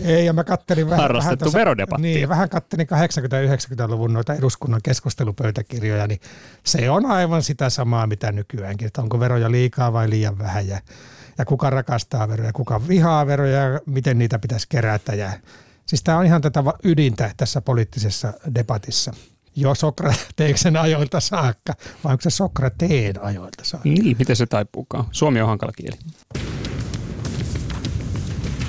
[0.03, 2.03] Ei, ja mä kattelin vähän, Harrastettu vähän verodebattia.
[2.03, 6.21] Niin, vähän kattelin 80-90-luvun noita eduskunnan keskustelupöytäkirjoja, niin
[6.65, 10.81] se on aivan sitä samaa, mitä nykyäänkin, että onko veroja liikaa vai liian vähän ja,
[11.39, 15.15] ja kuka rakastaa veroja, kuka vihaa veroja ja miten niitä pitäisi kerätä.
[15.15, 15.33] Ja,
[15.87, 19.13] siis tämä on ihan tätä ydintä tässä poliittisessa debatissa.
[19.57, 21.73] Jo Sokrateeksen ajoilta saakka,
[22.05, 23.89] vai onko se Sokrateen ajoilta saakka?
[23.89, 25.05] Niin, miten se taipuukaan?
[25.13, 25.97] Suomi on hankala kieli.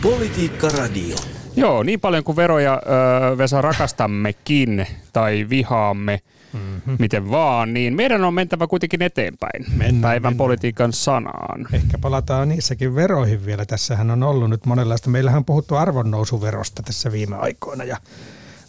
[0.01, 1.15] Politiikka Radio.
[1.55, 6.19] Joo, niin paljon kuin veroja öö, Vesa rakastammekin tai vihaamme,
[6.53, 6.95] mm-hmm.
[6.99, 10.37] miten vaan, niin meidän on mentävä kuitenkin eteenpäin Mennään, päivän mennään.
[10.37, 11.67] politiikan sanaan.
[11.73, 13.65] Ehkä palataan niissäkin veroihin vielä.
[13.65, 15.09] Tässähän on ollut nyt monenlaista.
[15.09, 17.97] Meillähän on puhuttu arvonnousuverosta tässä viime aikoina ja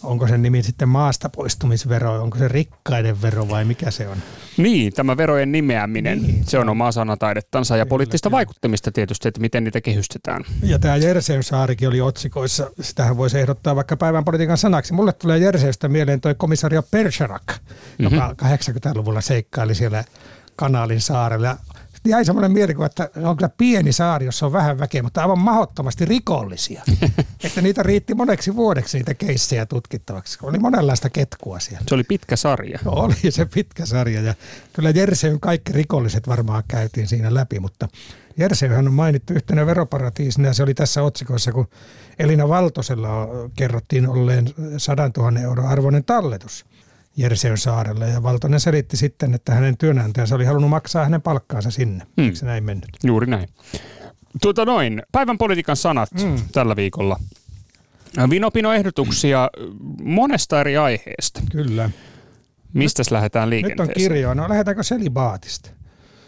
[0.02, 4.16] onko sen nimi sitten maasta poistumisvero, onko se rikkaiden vero vai mikä se on?
[4.56, 6.44] Niin, tämä verojen nimeäminen, Niin.
[6.44, 8.36] se on omaa sanataidettansa ja poliittista kyllä.
[8.36, 10.44] vaikuttamista tietysti, että miten niitä kehystetään.
[10.62, 12.70] Ja tämä Jerseyn saarikin oli otsikoissa.
[12.80, 14.92] Sitähän voisi ehdottaa vaikka päivän politiikan sanaksi.
[14.92, 18.04] Mulle tulee Jerseystä mieleen toi komisario Bergerac, mm-hmm.
[18.14, 20.04] joka 80-luvulla seikkaili siellä
[20.56, 21.56] Kanaalin saarella.
[22.04, 25.38] Ja Jäi semmoinen mielikuva, että on kyllä pieni saari, jossa on vähän väkeä, mutta aivan
[25.38, 26.82] mahdottomasti rikollisia.
[27.44, 30.38] että niitä riitti moneksi vuodeksi niitä keissejä tutkittavaksi.
[30.42, 31.84] Oli monenlaista ketkua siellä.
[31.88, 32.78] Se oli pitkä sarja.
[32.84, 34.34] No, oli se pitkä sarja ja
[34.72, 37.88] kyllä Jerseyn kaikki rikolliset varmaan käytiin siinä läpi, mutta
[38.36, 41.68] Jerseyhän on mainittu yhtenä veroparatiisina ja se oli tässä otsikossa, kun
[42.18, 46.64] Elina Valtosella kerrottiin olleen 100 000 euro arvoinen talletus
[47.16, 52.04] Jerseyn saarella ja Valtonen selitti sitten, että hänen työnantajansa oli halunnut maksaa hänen palkkaansa sinne.
[52.16, 52.24] Hmm.
[52.24, 52.88] Eikö se näin mennyt?
[53.04, 53.48] Juuri näin.
[54.42, 56.22] Tuota noin, päivän politiikan sanat Mm.
[56.28, 56.36] mm.
[56.52, 57.16] tällä viikolla.
[58.30, 59.50] Vinopino-ehdotuksia
[60.02, 61.40] monesta eri aiheesta.
[61.52, 61.90] Kyllä.
[62.72, 63.94] Mistäs lähdetään Nyt on liikenteeseen?
[63.96, 64.34] kirjoa.
[64.34, 65.70] No lähdetäänkö selibaatista?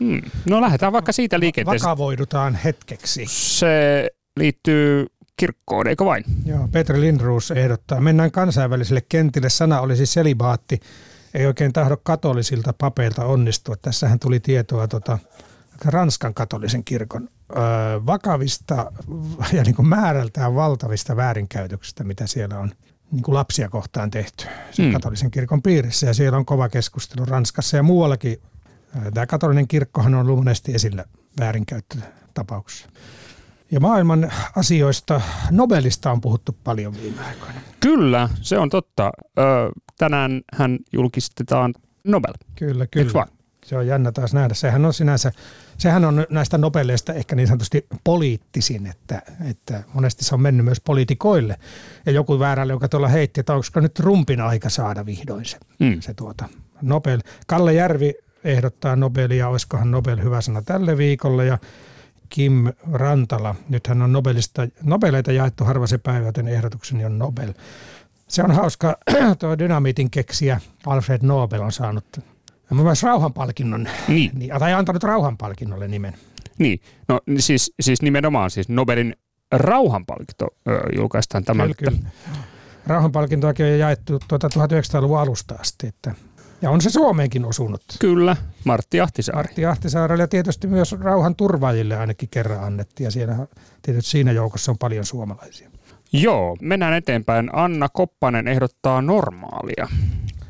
[0.00, 0.22] Hmm.
[0.48, 1.80] No lähdetään vaikka siitä liikenteeseen.
[1.80, 3.24] Vakavoidutaan hetkeksi.
[3.28, 6.24] Se liittyy kirkkoon, eikö vain?
[6.46, 8.00] Joo, Petri Lindroos ehdottaa.
[8.00, 9.48] Mennään kansainväliselle kentille.
[9.48, 10.80] Sana olisi selibaatti.
[11.34, 13.76] Ei oikein tahdo katolisilta papeilta onnistua.
[13.76, 15.18] Tässähän tuli tietoa tota,
[15.84, 17.54] Ranskan katolisen kirkon ö,
[18.06, 18.92] vakavista
[19.52, 22.72] ja niin kuin määrältään valtavista väärinkäytöksistä, mitä siellä on
[23.10, 24.92] niin kuin lapsia kohtaan tehty sen Mm.
[24.92, 26.06] katolisen kirkon piirissä.
[26.06, 28.40] Ja siellä on kova keskustelu Ranskassa ja muuallakin.
[29.14, 31.04] Tämä katolinen kirkkohan on monesti esillä
[31.40, 32.88] väärinkäyttötapauksissa.
[33.74, 37.60] Ja maailman asioista Nobelista on puhuttu paljon viime aikoina.
[37.80, 39.12] Kyllä, se on totta.
[39.98, 42.32] Tänään hän julkistetaan Nobel.
[42.54, 43.26] Kyllä, Kyllä.
[43.64, 44.54] Se on jännä taas nähdä.
[44.54, 45.32] Sehän on sinänsä,
[45.78, 50.80] sehän on näistä Nobeleista ehkä niin sanotusti poliittisin, että, että monesti se on mennyt myös
[50.80, 51.56] poliitikoille.
[52.06, 56.00] Ja joku väärälle, joka tuolla heitti, että onko nyt Trumpin aika saada vihdoin se, Mm.
[56.00, 56.48] se tuota
[56.82, 57.20] Nobel.
[57.46, 61.58] Kalle Järvi ehdottaa Nobelia, olisikohan Nobel hyvä sana tälle viikolle ja
[62.34, 67.52] Kim Rantala, nythän on Nobelista, Nobeleita jaettu harva se päivä, joten ehdotukseni on Nobel.
[68.28, 68.96] Se on hauska,
[69.38, 72.04] tuo dynamiitin keksijä Alfred Nobel on saanut
[72.70, 76.14] myös rauhanpalkinnon, Niin, niin, tai antanut rauhanpalkinnolle nimen.
[76.58, 76.80] niin.
[77.08, 79.16] No siis, siis nimenomaan siis Nobelin
[79.52, 80.48] rauhanpalkinto
[80.96, 81.74] julkaistaan tämän.
[81.74, 82.10] Kyllä, kyllä.
[82.86, 86.14] Rauhanpalkintoakin on jaettu tuota 1900-luvun alusta asti, että,
[86.62, 87.82] ja on se Suomeenkin osunut.
[87.98, 89.48] Kyllä, Martti Ahtisaari.
[89.48, 93.46] Martti Ahtisaarelle ja tietysti myös rauhan turvaajille ainakin kerran annettiin, ja siellä
[93.82, 95.70] tietysti siinä joukossa on paljon suomalaisia.
[96.12, 97.50] Joo, mennään eteenpäin.
[97.52, 99.88] Anna Koppanen ehdottaa normaalia.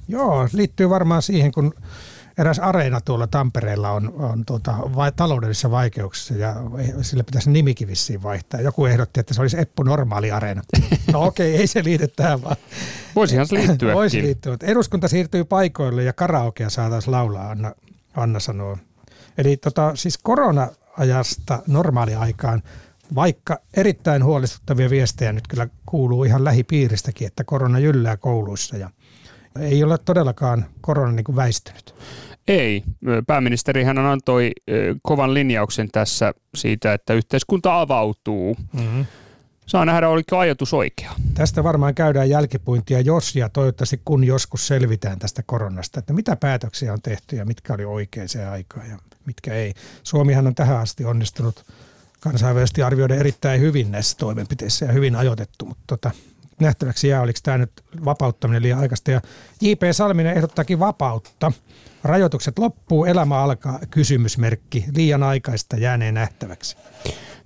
[0.09, 1.75] Joo, liittyy varmaan siihen, kun
[2.39, 6.57] eräs areena tuolla Tampereella on, on tuota, vai, taloudellisissa vaikeuksissa ja
[7.03, 8.61] sille pitäisi nimikin vissiin vaihtaa.
[8.61, 10.63] Joku ehdotti, että se olisi Eppu Normaali Areena.
[11.13, 12.57] No okei, okay, ei se liity tähän vaan.
[13.17, 13.95] Voisihan se liittyä.
[13.95, 14.57] Voisi liittyä.
[14.63, 17.73] Eduskunta siirtyy paikoille ja karaokea saataisiin laulaa, Anna,
[18.15, 18.79] Anna sanoo.
[19.39, 22.63] Eli tota, siis korona-ajasta normaaliaikaan,
[23.15, 28.91] vaikka erittäin huolestuttavia viestejä nyt kyllä kuuluu ihan lähipiiristäkin, että korona jyllää kouluissa ja
[29.61, 31.95] ei ole todellakaan korona niin kuin väistynyt.
[32.49, 32.83] Ei.
[33.27, 34.53] Pääministerihän antoi
[35.03, 38.57] kovan linjauksen tässä siitä, että yhteiskunta avautuu.
[38.73, 39.07] Mm-hmm.
[39.67, 41.13] Saa nähdä, oliko ajatus oikea.
[41.35, 46.93] Tästä varmaan käydään jälkipuintia, jos ja toivottavasti kun joskus selvitään tästä koronasta, että mitä päätöksiä
[46.93, 49.75] on tehty ja mitkä oli oikein se aika ja mitkä ei.
[50.03, 51.65] Suomihan on tähän asti onnistunut
[52.21, 56.11] kansainvälisesti arvioida erittäin hyvin näissä toimenpiteissä ja hyvin ajoitettu, mutta tota,
[56.61, 57.71] nähtäväksi jää, oliko tämä nyt
[58.05, 59.11] vapauttaminen liian aikaista.
[59.11, 59.21] Ja
[59.61, 59.83] J.P.
[59.93, 61.53] Salminen ehdottaakin vapautta.
[62.05, 66.77] Rajoitukset loppuu, elämä alkaa, kysymysmerkki, liian aikaista jäänee nähtäväksi.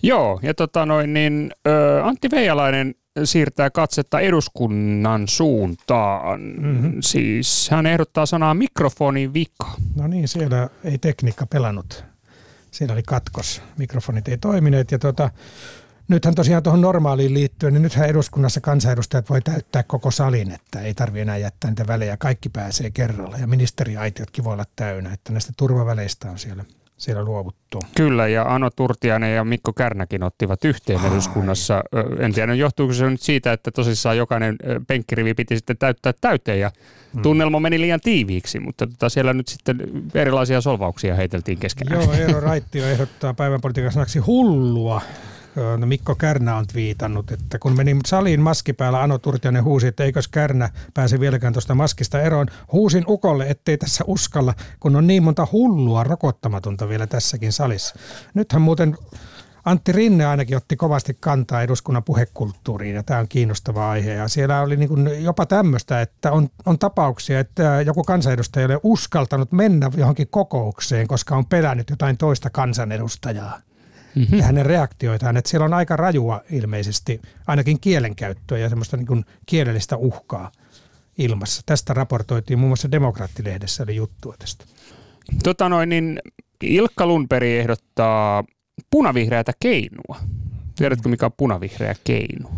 [0.02, 2.94] Joo, ja tota noin, niin, ö, Antti Veijalainen
[3.24, 6.40] siirtää katsetta eduskunnan suuntaan.
[6.40, 6.96] Mm-hmm.
[7.00, 9.72] Siis hän ehdottaa sanaa mikrofoni vika.
[9.96, 12.04] No niin, siellä ei tekniikka pelannut.
[12.70, 13.62] Siellä oli katkos.
[13.78, 15.30] Mikrofonit ei toimineet ja tota,
[16.08, 20.94] nythän tosiaan tuohon normaaliin liittyen, niin nythän eduskunnassa kansanedustajat voi täyttää koko salin, että ei
[20.94, 22.16] tarvitse enää jättää niitä välejä.
[22.16, 26.64] Kaikki pääsee kerralla ja ministeriaitiotkin voi olla täynnä, että näistä turvaväleistä on siellä
[26.98, 27.80] siellä luovuttu.
[27.96, 31.12] Kyllä, ja Ano Turtiainen ja Mikko Kärnäkin ottivat yhteen Ai.
[31.12, 31.82] eduskunnassa.
[32.18, 36.70] En tiedä, johtuuko se nyt siitä, että tosissaan jokainen penkkirivi piti sitten täyttää täyteen ja
[37.14, 37.22] hmm.
[37.22, 39.80] tunnelma meni liian tiiviiksi, mutta tota siellä nyt sitten
[40.14, 42.02] erilaisia solvauksia heiteltiin keskenään.
[42.02, 45.02] Joo, Eero Raittio ehdottaa päivän politiikan sanaksi hullua.
[45.78, 50.04] No Mikko Kärnä on viitannut, että kun meni saliin maski päällä, Ano Turtianen huusi, että
[50.04, 52.46] eikös Kärnä pääse vieläkään tuosta maskista eroon.
[52.72, 57.94] Huusin ukolle, ettei tässä uskalla, kun on niin monta hullua rokottamatonta vielä tässäkin salissa.
[58.34, 58.96] Nythän muuten
[59.64, 64.12] Antti Rinne ainakin otti kovasti kantaa eduskunnan puhekulttuuriin ja tämä on kiinnostava aihe.
[64.12, 68.74] Ja siellä oli niin kuin jopa tämmöistä, että on, on tapauksia, että joku kansanedustaja ei
[68.74, 73.60] ole uskaltanut mennä johonkin kokoukseen, koska on pelännyt jotain toista kansanedustajaa
[74.18, 74.38] mm-hmm.
[74.38, 75.36] ja hänen reaktioitaan.
[75.36, 80.52] Että siellä on aika rajua ilmeisesti ainakin kielenkäyttöä ja semmoista niin kuin kielellistä uhkaa
[81.18, 81.62] ilmassa.
[81.66, 84.64] Tästä raportoitiin muun muassa Demokraattilehdessä, eli juttua tästä.
[85.42, 86.18] Tota noin, niin
[86.62, 88.44] Ilkka Lundberg ehdottaa
[88.90, 90.16] punavihreätä keinua.
[90.76, 92.50] Tiedätkö, mikä on punavihreä keinu?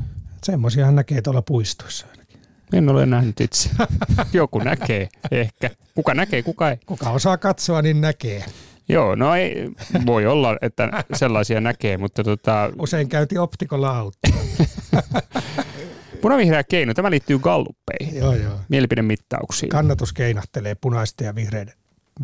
[0.43, 2.41] Semmoisiahan näkee tuolla puistoissa ainakin.
[2.73, 3.71] En ole nähnyt itse.
[4.33, 5.71] Joku näkee ehkä.
[5.95, 6.77] Kuka näkee, kuka ei.
[6.87, 8.45] Kuka osaa katsoa, niin näkee.
[8.93, 9.71] Joo, no ei,
[10.07, 12.71] voi olla, että sellaisia näkee, mutta tota...
[12.79, 14.33] Usein käyti optikolla auttaa.
[16.21, 18.55] Punavihreä keino, tämä liittyy galluppeihin, joo, joo.
[18.69, 19.71] mielipidemittauksiin.
[19.71, 21.75] Kannatus keinahtelee punaisten ja vihreiden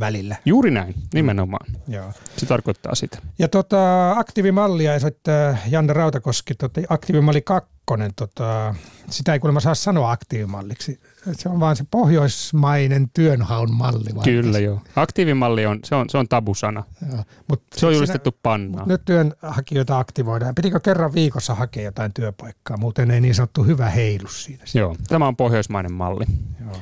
[0.01, 0.37] välillä.
[0.45, 1.67] Juuri näin, nimenomaan.
[1.69, 1.95] Mm.
[1.95, 2.13] Joo.
[2.37, 3.19] Se tarkoittaa sitä.
[3.39, 7.76] Ja tota, aktiivimallia esittää Janne Rautakoski, tota, aktiivimalli 2,
[8.17, 8.75] tota,
[9.11, 11.01] sitä ei kuulemma saa sanoa aktiivimalliksi.
[11.33, 14.11] Se on vaan se pohjoismainen työnhaun malli.
[14.25, 14.81] Kyllä joo.
[14.97, 16.85] Aktiivimalli on, se on, se on tabusana.
[17.13, 17.25] Joo.
[17.49, 18.83] Mut se on julistettu sinä, panna.
[18.87, 20.55] Nyt työnhakijoita aktivoidaan.
[20.55, 24.65] Pitikö kerran viikossa hakea jotain työpaikkaa, muuten ei niin sanottu hyvä heilu siinä.
[24.75, 26.25] Joo, tämä on pohjoismainen malli.
[26.65, 26.77] Joo.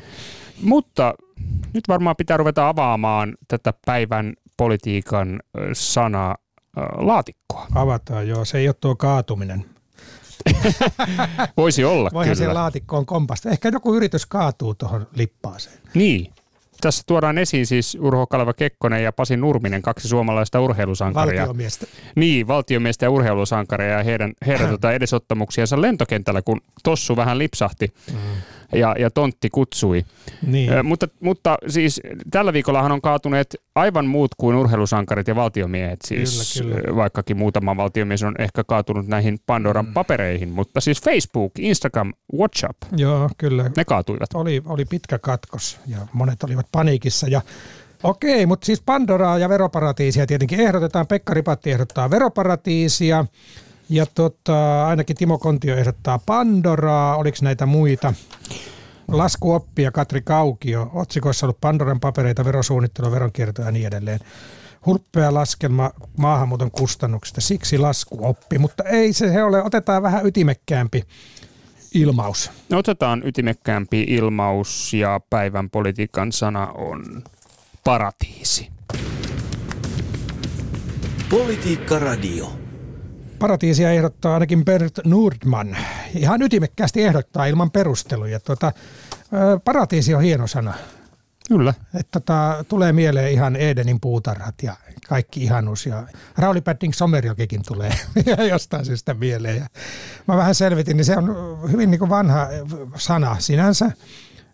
[0.63, 1.15] Mutta
[1.73, 5.41] nyt varmaan pitää ruveta avaamaan tätä päivän politiikan
[5.73, 6.35] sana
[6.97, 7.67] laatikkoa.
[7.75, 8.45] Avataan, joo.
[8.45, 9.74] Se ei ole tuo kaatuminen.
[11.57, 12.49] Voisi olla Voihan kyllä.
[12.49, 13.51] se laatikkoon kompasta.
[13.51, 15.79] Ehkä joku yritys kaatuu tuohon lippaaseen.
[15.95, 16.31] Niin.
[16.81, 21.41] Tässä tuodaan esiin siis Urho Kaleva Kekkonen ja Pasi Nurminen, kaksi suomalaista urheilusankaria.
[21.41, 21.87] Valtiomiestä.
[22.15, 27.95] Niin, valtiomiestä ja urheilusankaria ja heidän, heidän tota edesottamuksiansa lentokentällä, kun Tossu vähän lipsahti.
[28.13, 28.19] Mm
[28.75, 30.05] ja, ja tontti kutsui.
[30.47, 30.73] Niin.
[30.73, 35.99] Ö, mutta, mutta siis tällä viikollahan on kaatuneet aivan muut kuin urheilusankarit ja valtiomiehet.
[36.05, 36.97] Siis, kyllä, kyllä.
[36.97, 39.93] Vaikkakin muutama valtiomies on ehkä kaatunut näihin Pandoran mm.
[39.93, 43.71] papereihin, mutta siis Facebook, Instagram, WhatsApp, Joo, kyllä.
[43.77, 44.35] ne kaatuivat.
[44.35, 47.41] Oli, oli pitkä katkos ja monet olivat paniikissa ja
[48.05, 51.07] Okei, mutta siis Pandoraa ja veroparatiisia tietenkin ehdotetaan.
[51.07, 53.25] Pekka Ripatti ehdottaa veroparatiisia.
[53.89, 58.15] Ja tota, ainakin Timo Kontio ehdottaa Pandoraa, oliko näitä muita?
[59.09, 64.21] Laskuoppia Katri Kaukio, otsikoissa ollut Pandoran papereita, verosuunnittelu, veronkiertoa ja niin edelleen.
[64.87, 71.05] Hulppea laskelma maahanmuuton kustannuksista, siksi laskuoppi, mutta ei se he ole, otetaan vähän ytimekkäämpi
[71.95, 72.51] ilmaus.
[72.71, 77.23] No, otetaan ytimekkäämpi ilmaus ja päivän politiikan sana on
[77.85, 78.69] paratiisi.
[81.31, 82.64] Politiikka Radio.
[83.39, 85.77] Paratiisia ehdottaa ainakin Bert Nordman.
[86.15, 88.41] Ihan ytimekkäästi ehdottaa ilman perusteluja.
[88.41, 88.73] Tuota,
[89.65, 90.75] paratiisi on hieno sana.
[91.49, 91.75] Kyllä.
[91.95, 94.77] että tota, tulee mieleen ihan Edenin puutarhat ja
[95.09, 95.87] kaikki ihanus.
[95.87, 96.07] Ja
[96.39, 97.93] Rauli Padding Somerjokikin tulee
[98.51, 99.57] jostain syystä mieleen.
[99.57, 99.67] Ja
[100.29, 102.49] mä vähän selvitin, niin se on hyvin niin vanha
[102.97, 103.91] sana sinänsä.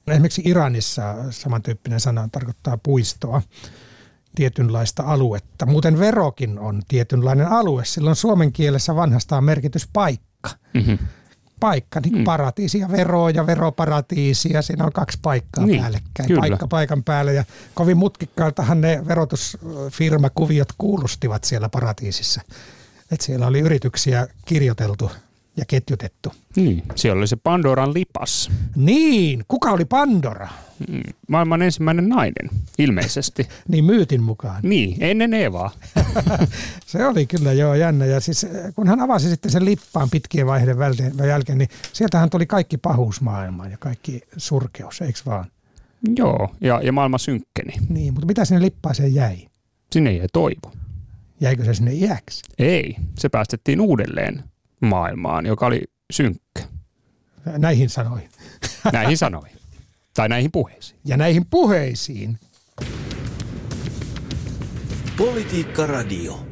[0.07, 3.43] Esimerkiksi Iranissa samantyyppinen sana tarkoittaa puistoa
[4.35, 5.67] tietynlaista aluetta.
[5.67, 7.85] Muuten verokin on tietynlainen alue.
[7.85, 10.51] Silloin suomen kielessä vanhastaan merkitys paikka.
[10.75, 10.99] Mm-hmm
[11.61, 12.25] paikka, niin mm.
[12.25, 16.41] paratiisi ja vero ja veroparatiisi ja siinä on kaksi paikkaa niin, päällekkäin, kyllä.
[16.41, 22.41] paikka paikan päälle ja kovin mutkikkailtahan ne verotusfirmakuviot kuulustivat siellä paratiisissa.
[23.11, 25.11] Et siellä oli yrityksiä kirjoiteltu
[25.57, 26.33] ja ketjutettu.
[26.57, 28.51] Niin, siellä oli se Pandoran lipas.
[28.77, 30.49] Niin, kuka oli Pandora?
[30.89, 33.49] Mm, maailman ensimmäinen nainen, ilmeisesti.
[33.69, 34.61] niin, myytin mukaan.
[34.63, 35.71] Niin, ennen Evaa.
[36.87, 38.05] se oli kyllä joo jännä.
[38.05, 40.77] Ja siis, kun hän avasi sitten sen lippaan pitkien vaiheiden
[41.29, 45.45] jälkeen, niin sieltähän tuli kaikki pahuus maailmaan ja kaikki surkeus, eikö vaan?
[46.17, 47.73] Joo, ja, ja maailma synkkeni.
[47.89, 49.47] Niin, mutta mitä sinne lippaaseen jäi?
[49.93, 50.73] Sinne jäi toivo.
[51.41, 52.43] Jäikö se sinne iäksi?
[52.59, 54.45] Ei, se päästettiin uudelleen
[54.81, 56.63] maailmaan, joka oli synkkä.
[57.59, 58.31] Näihin sanoihin.
[58.93, 59.57] Näihin sanoihin.
[60.15, 61.01] Tai näihin puheisiin.
[61.05, 62.39] Ja näihin puheisiin.
[65.17, 66.50] Politiikka Radio.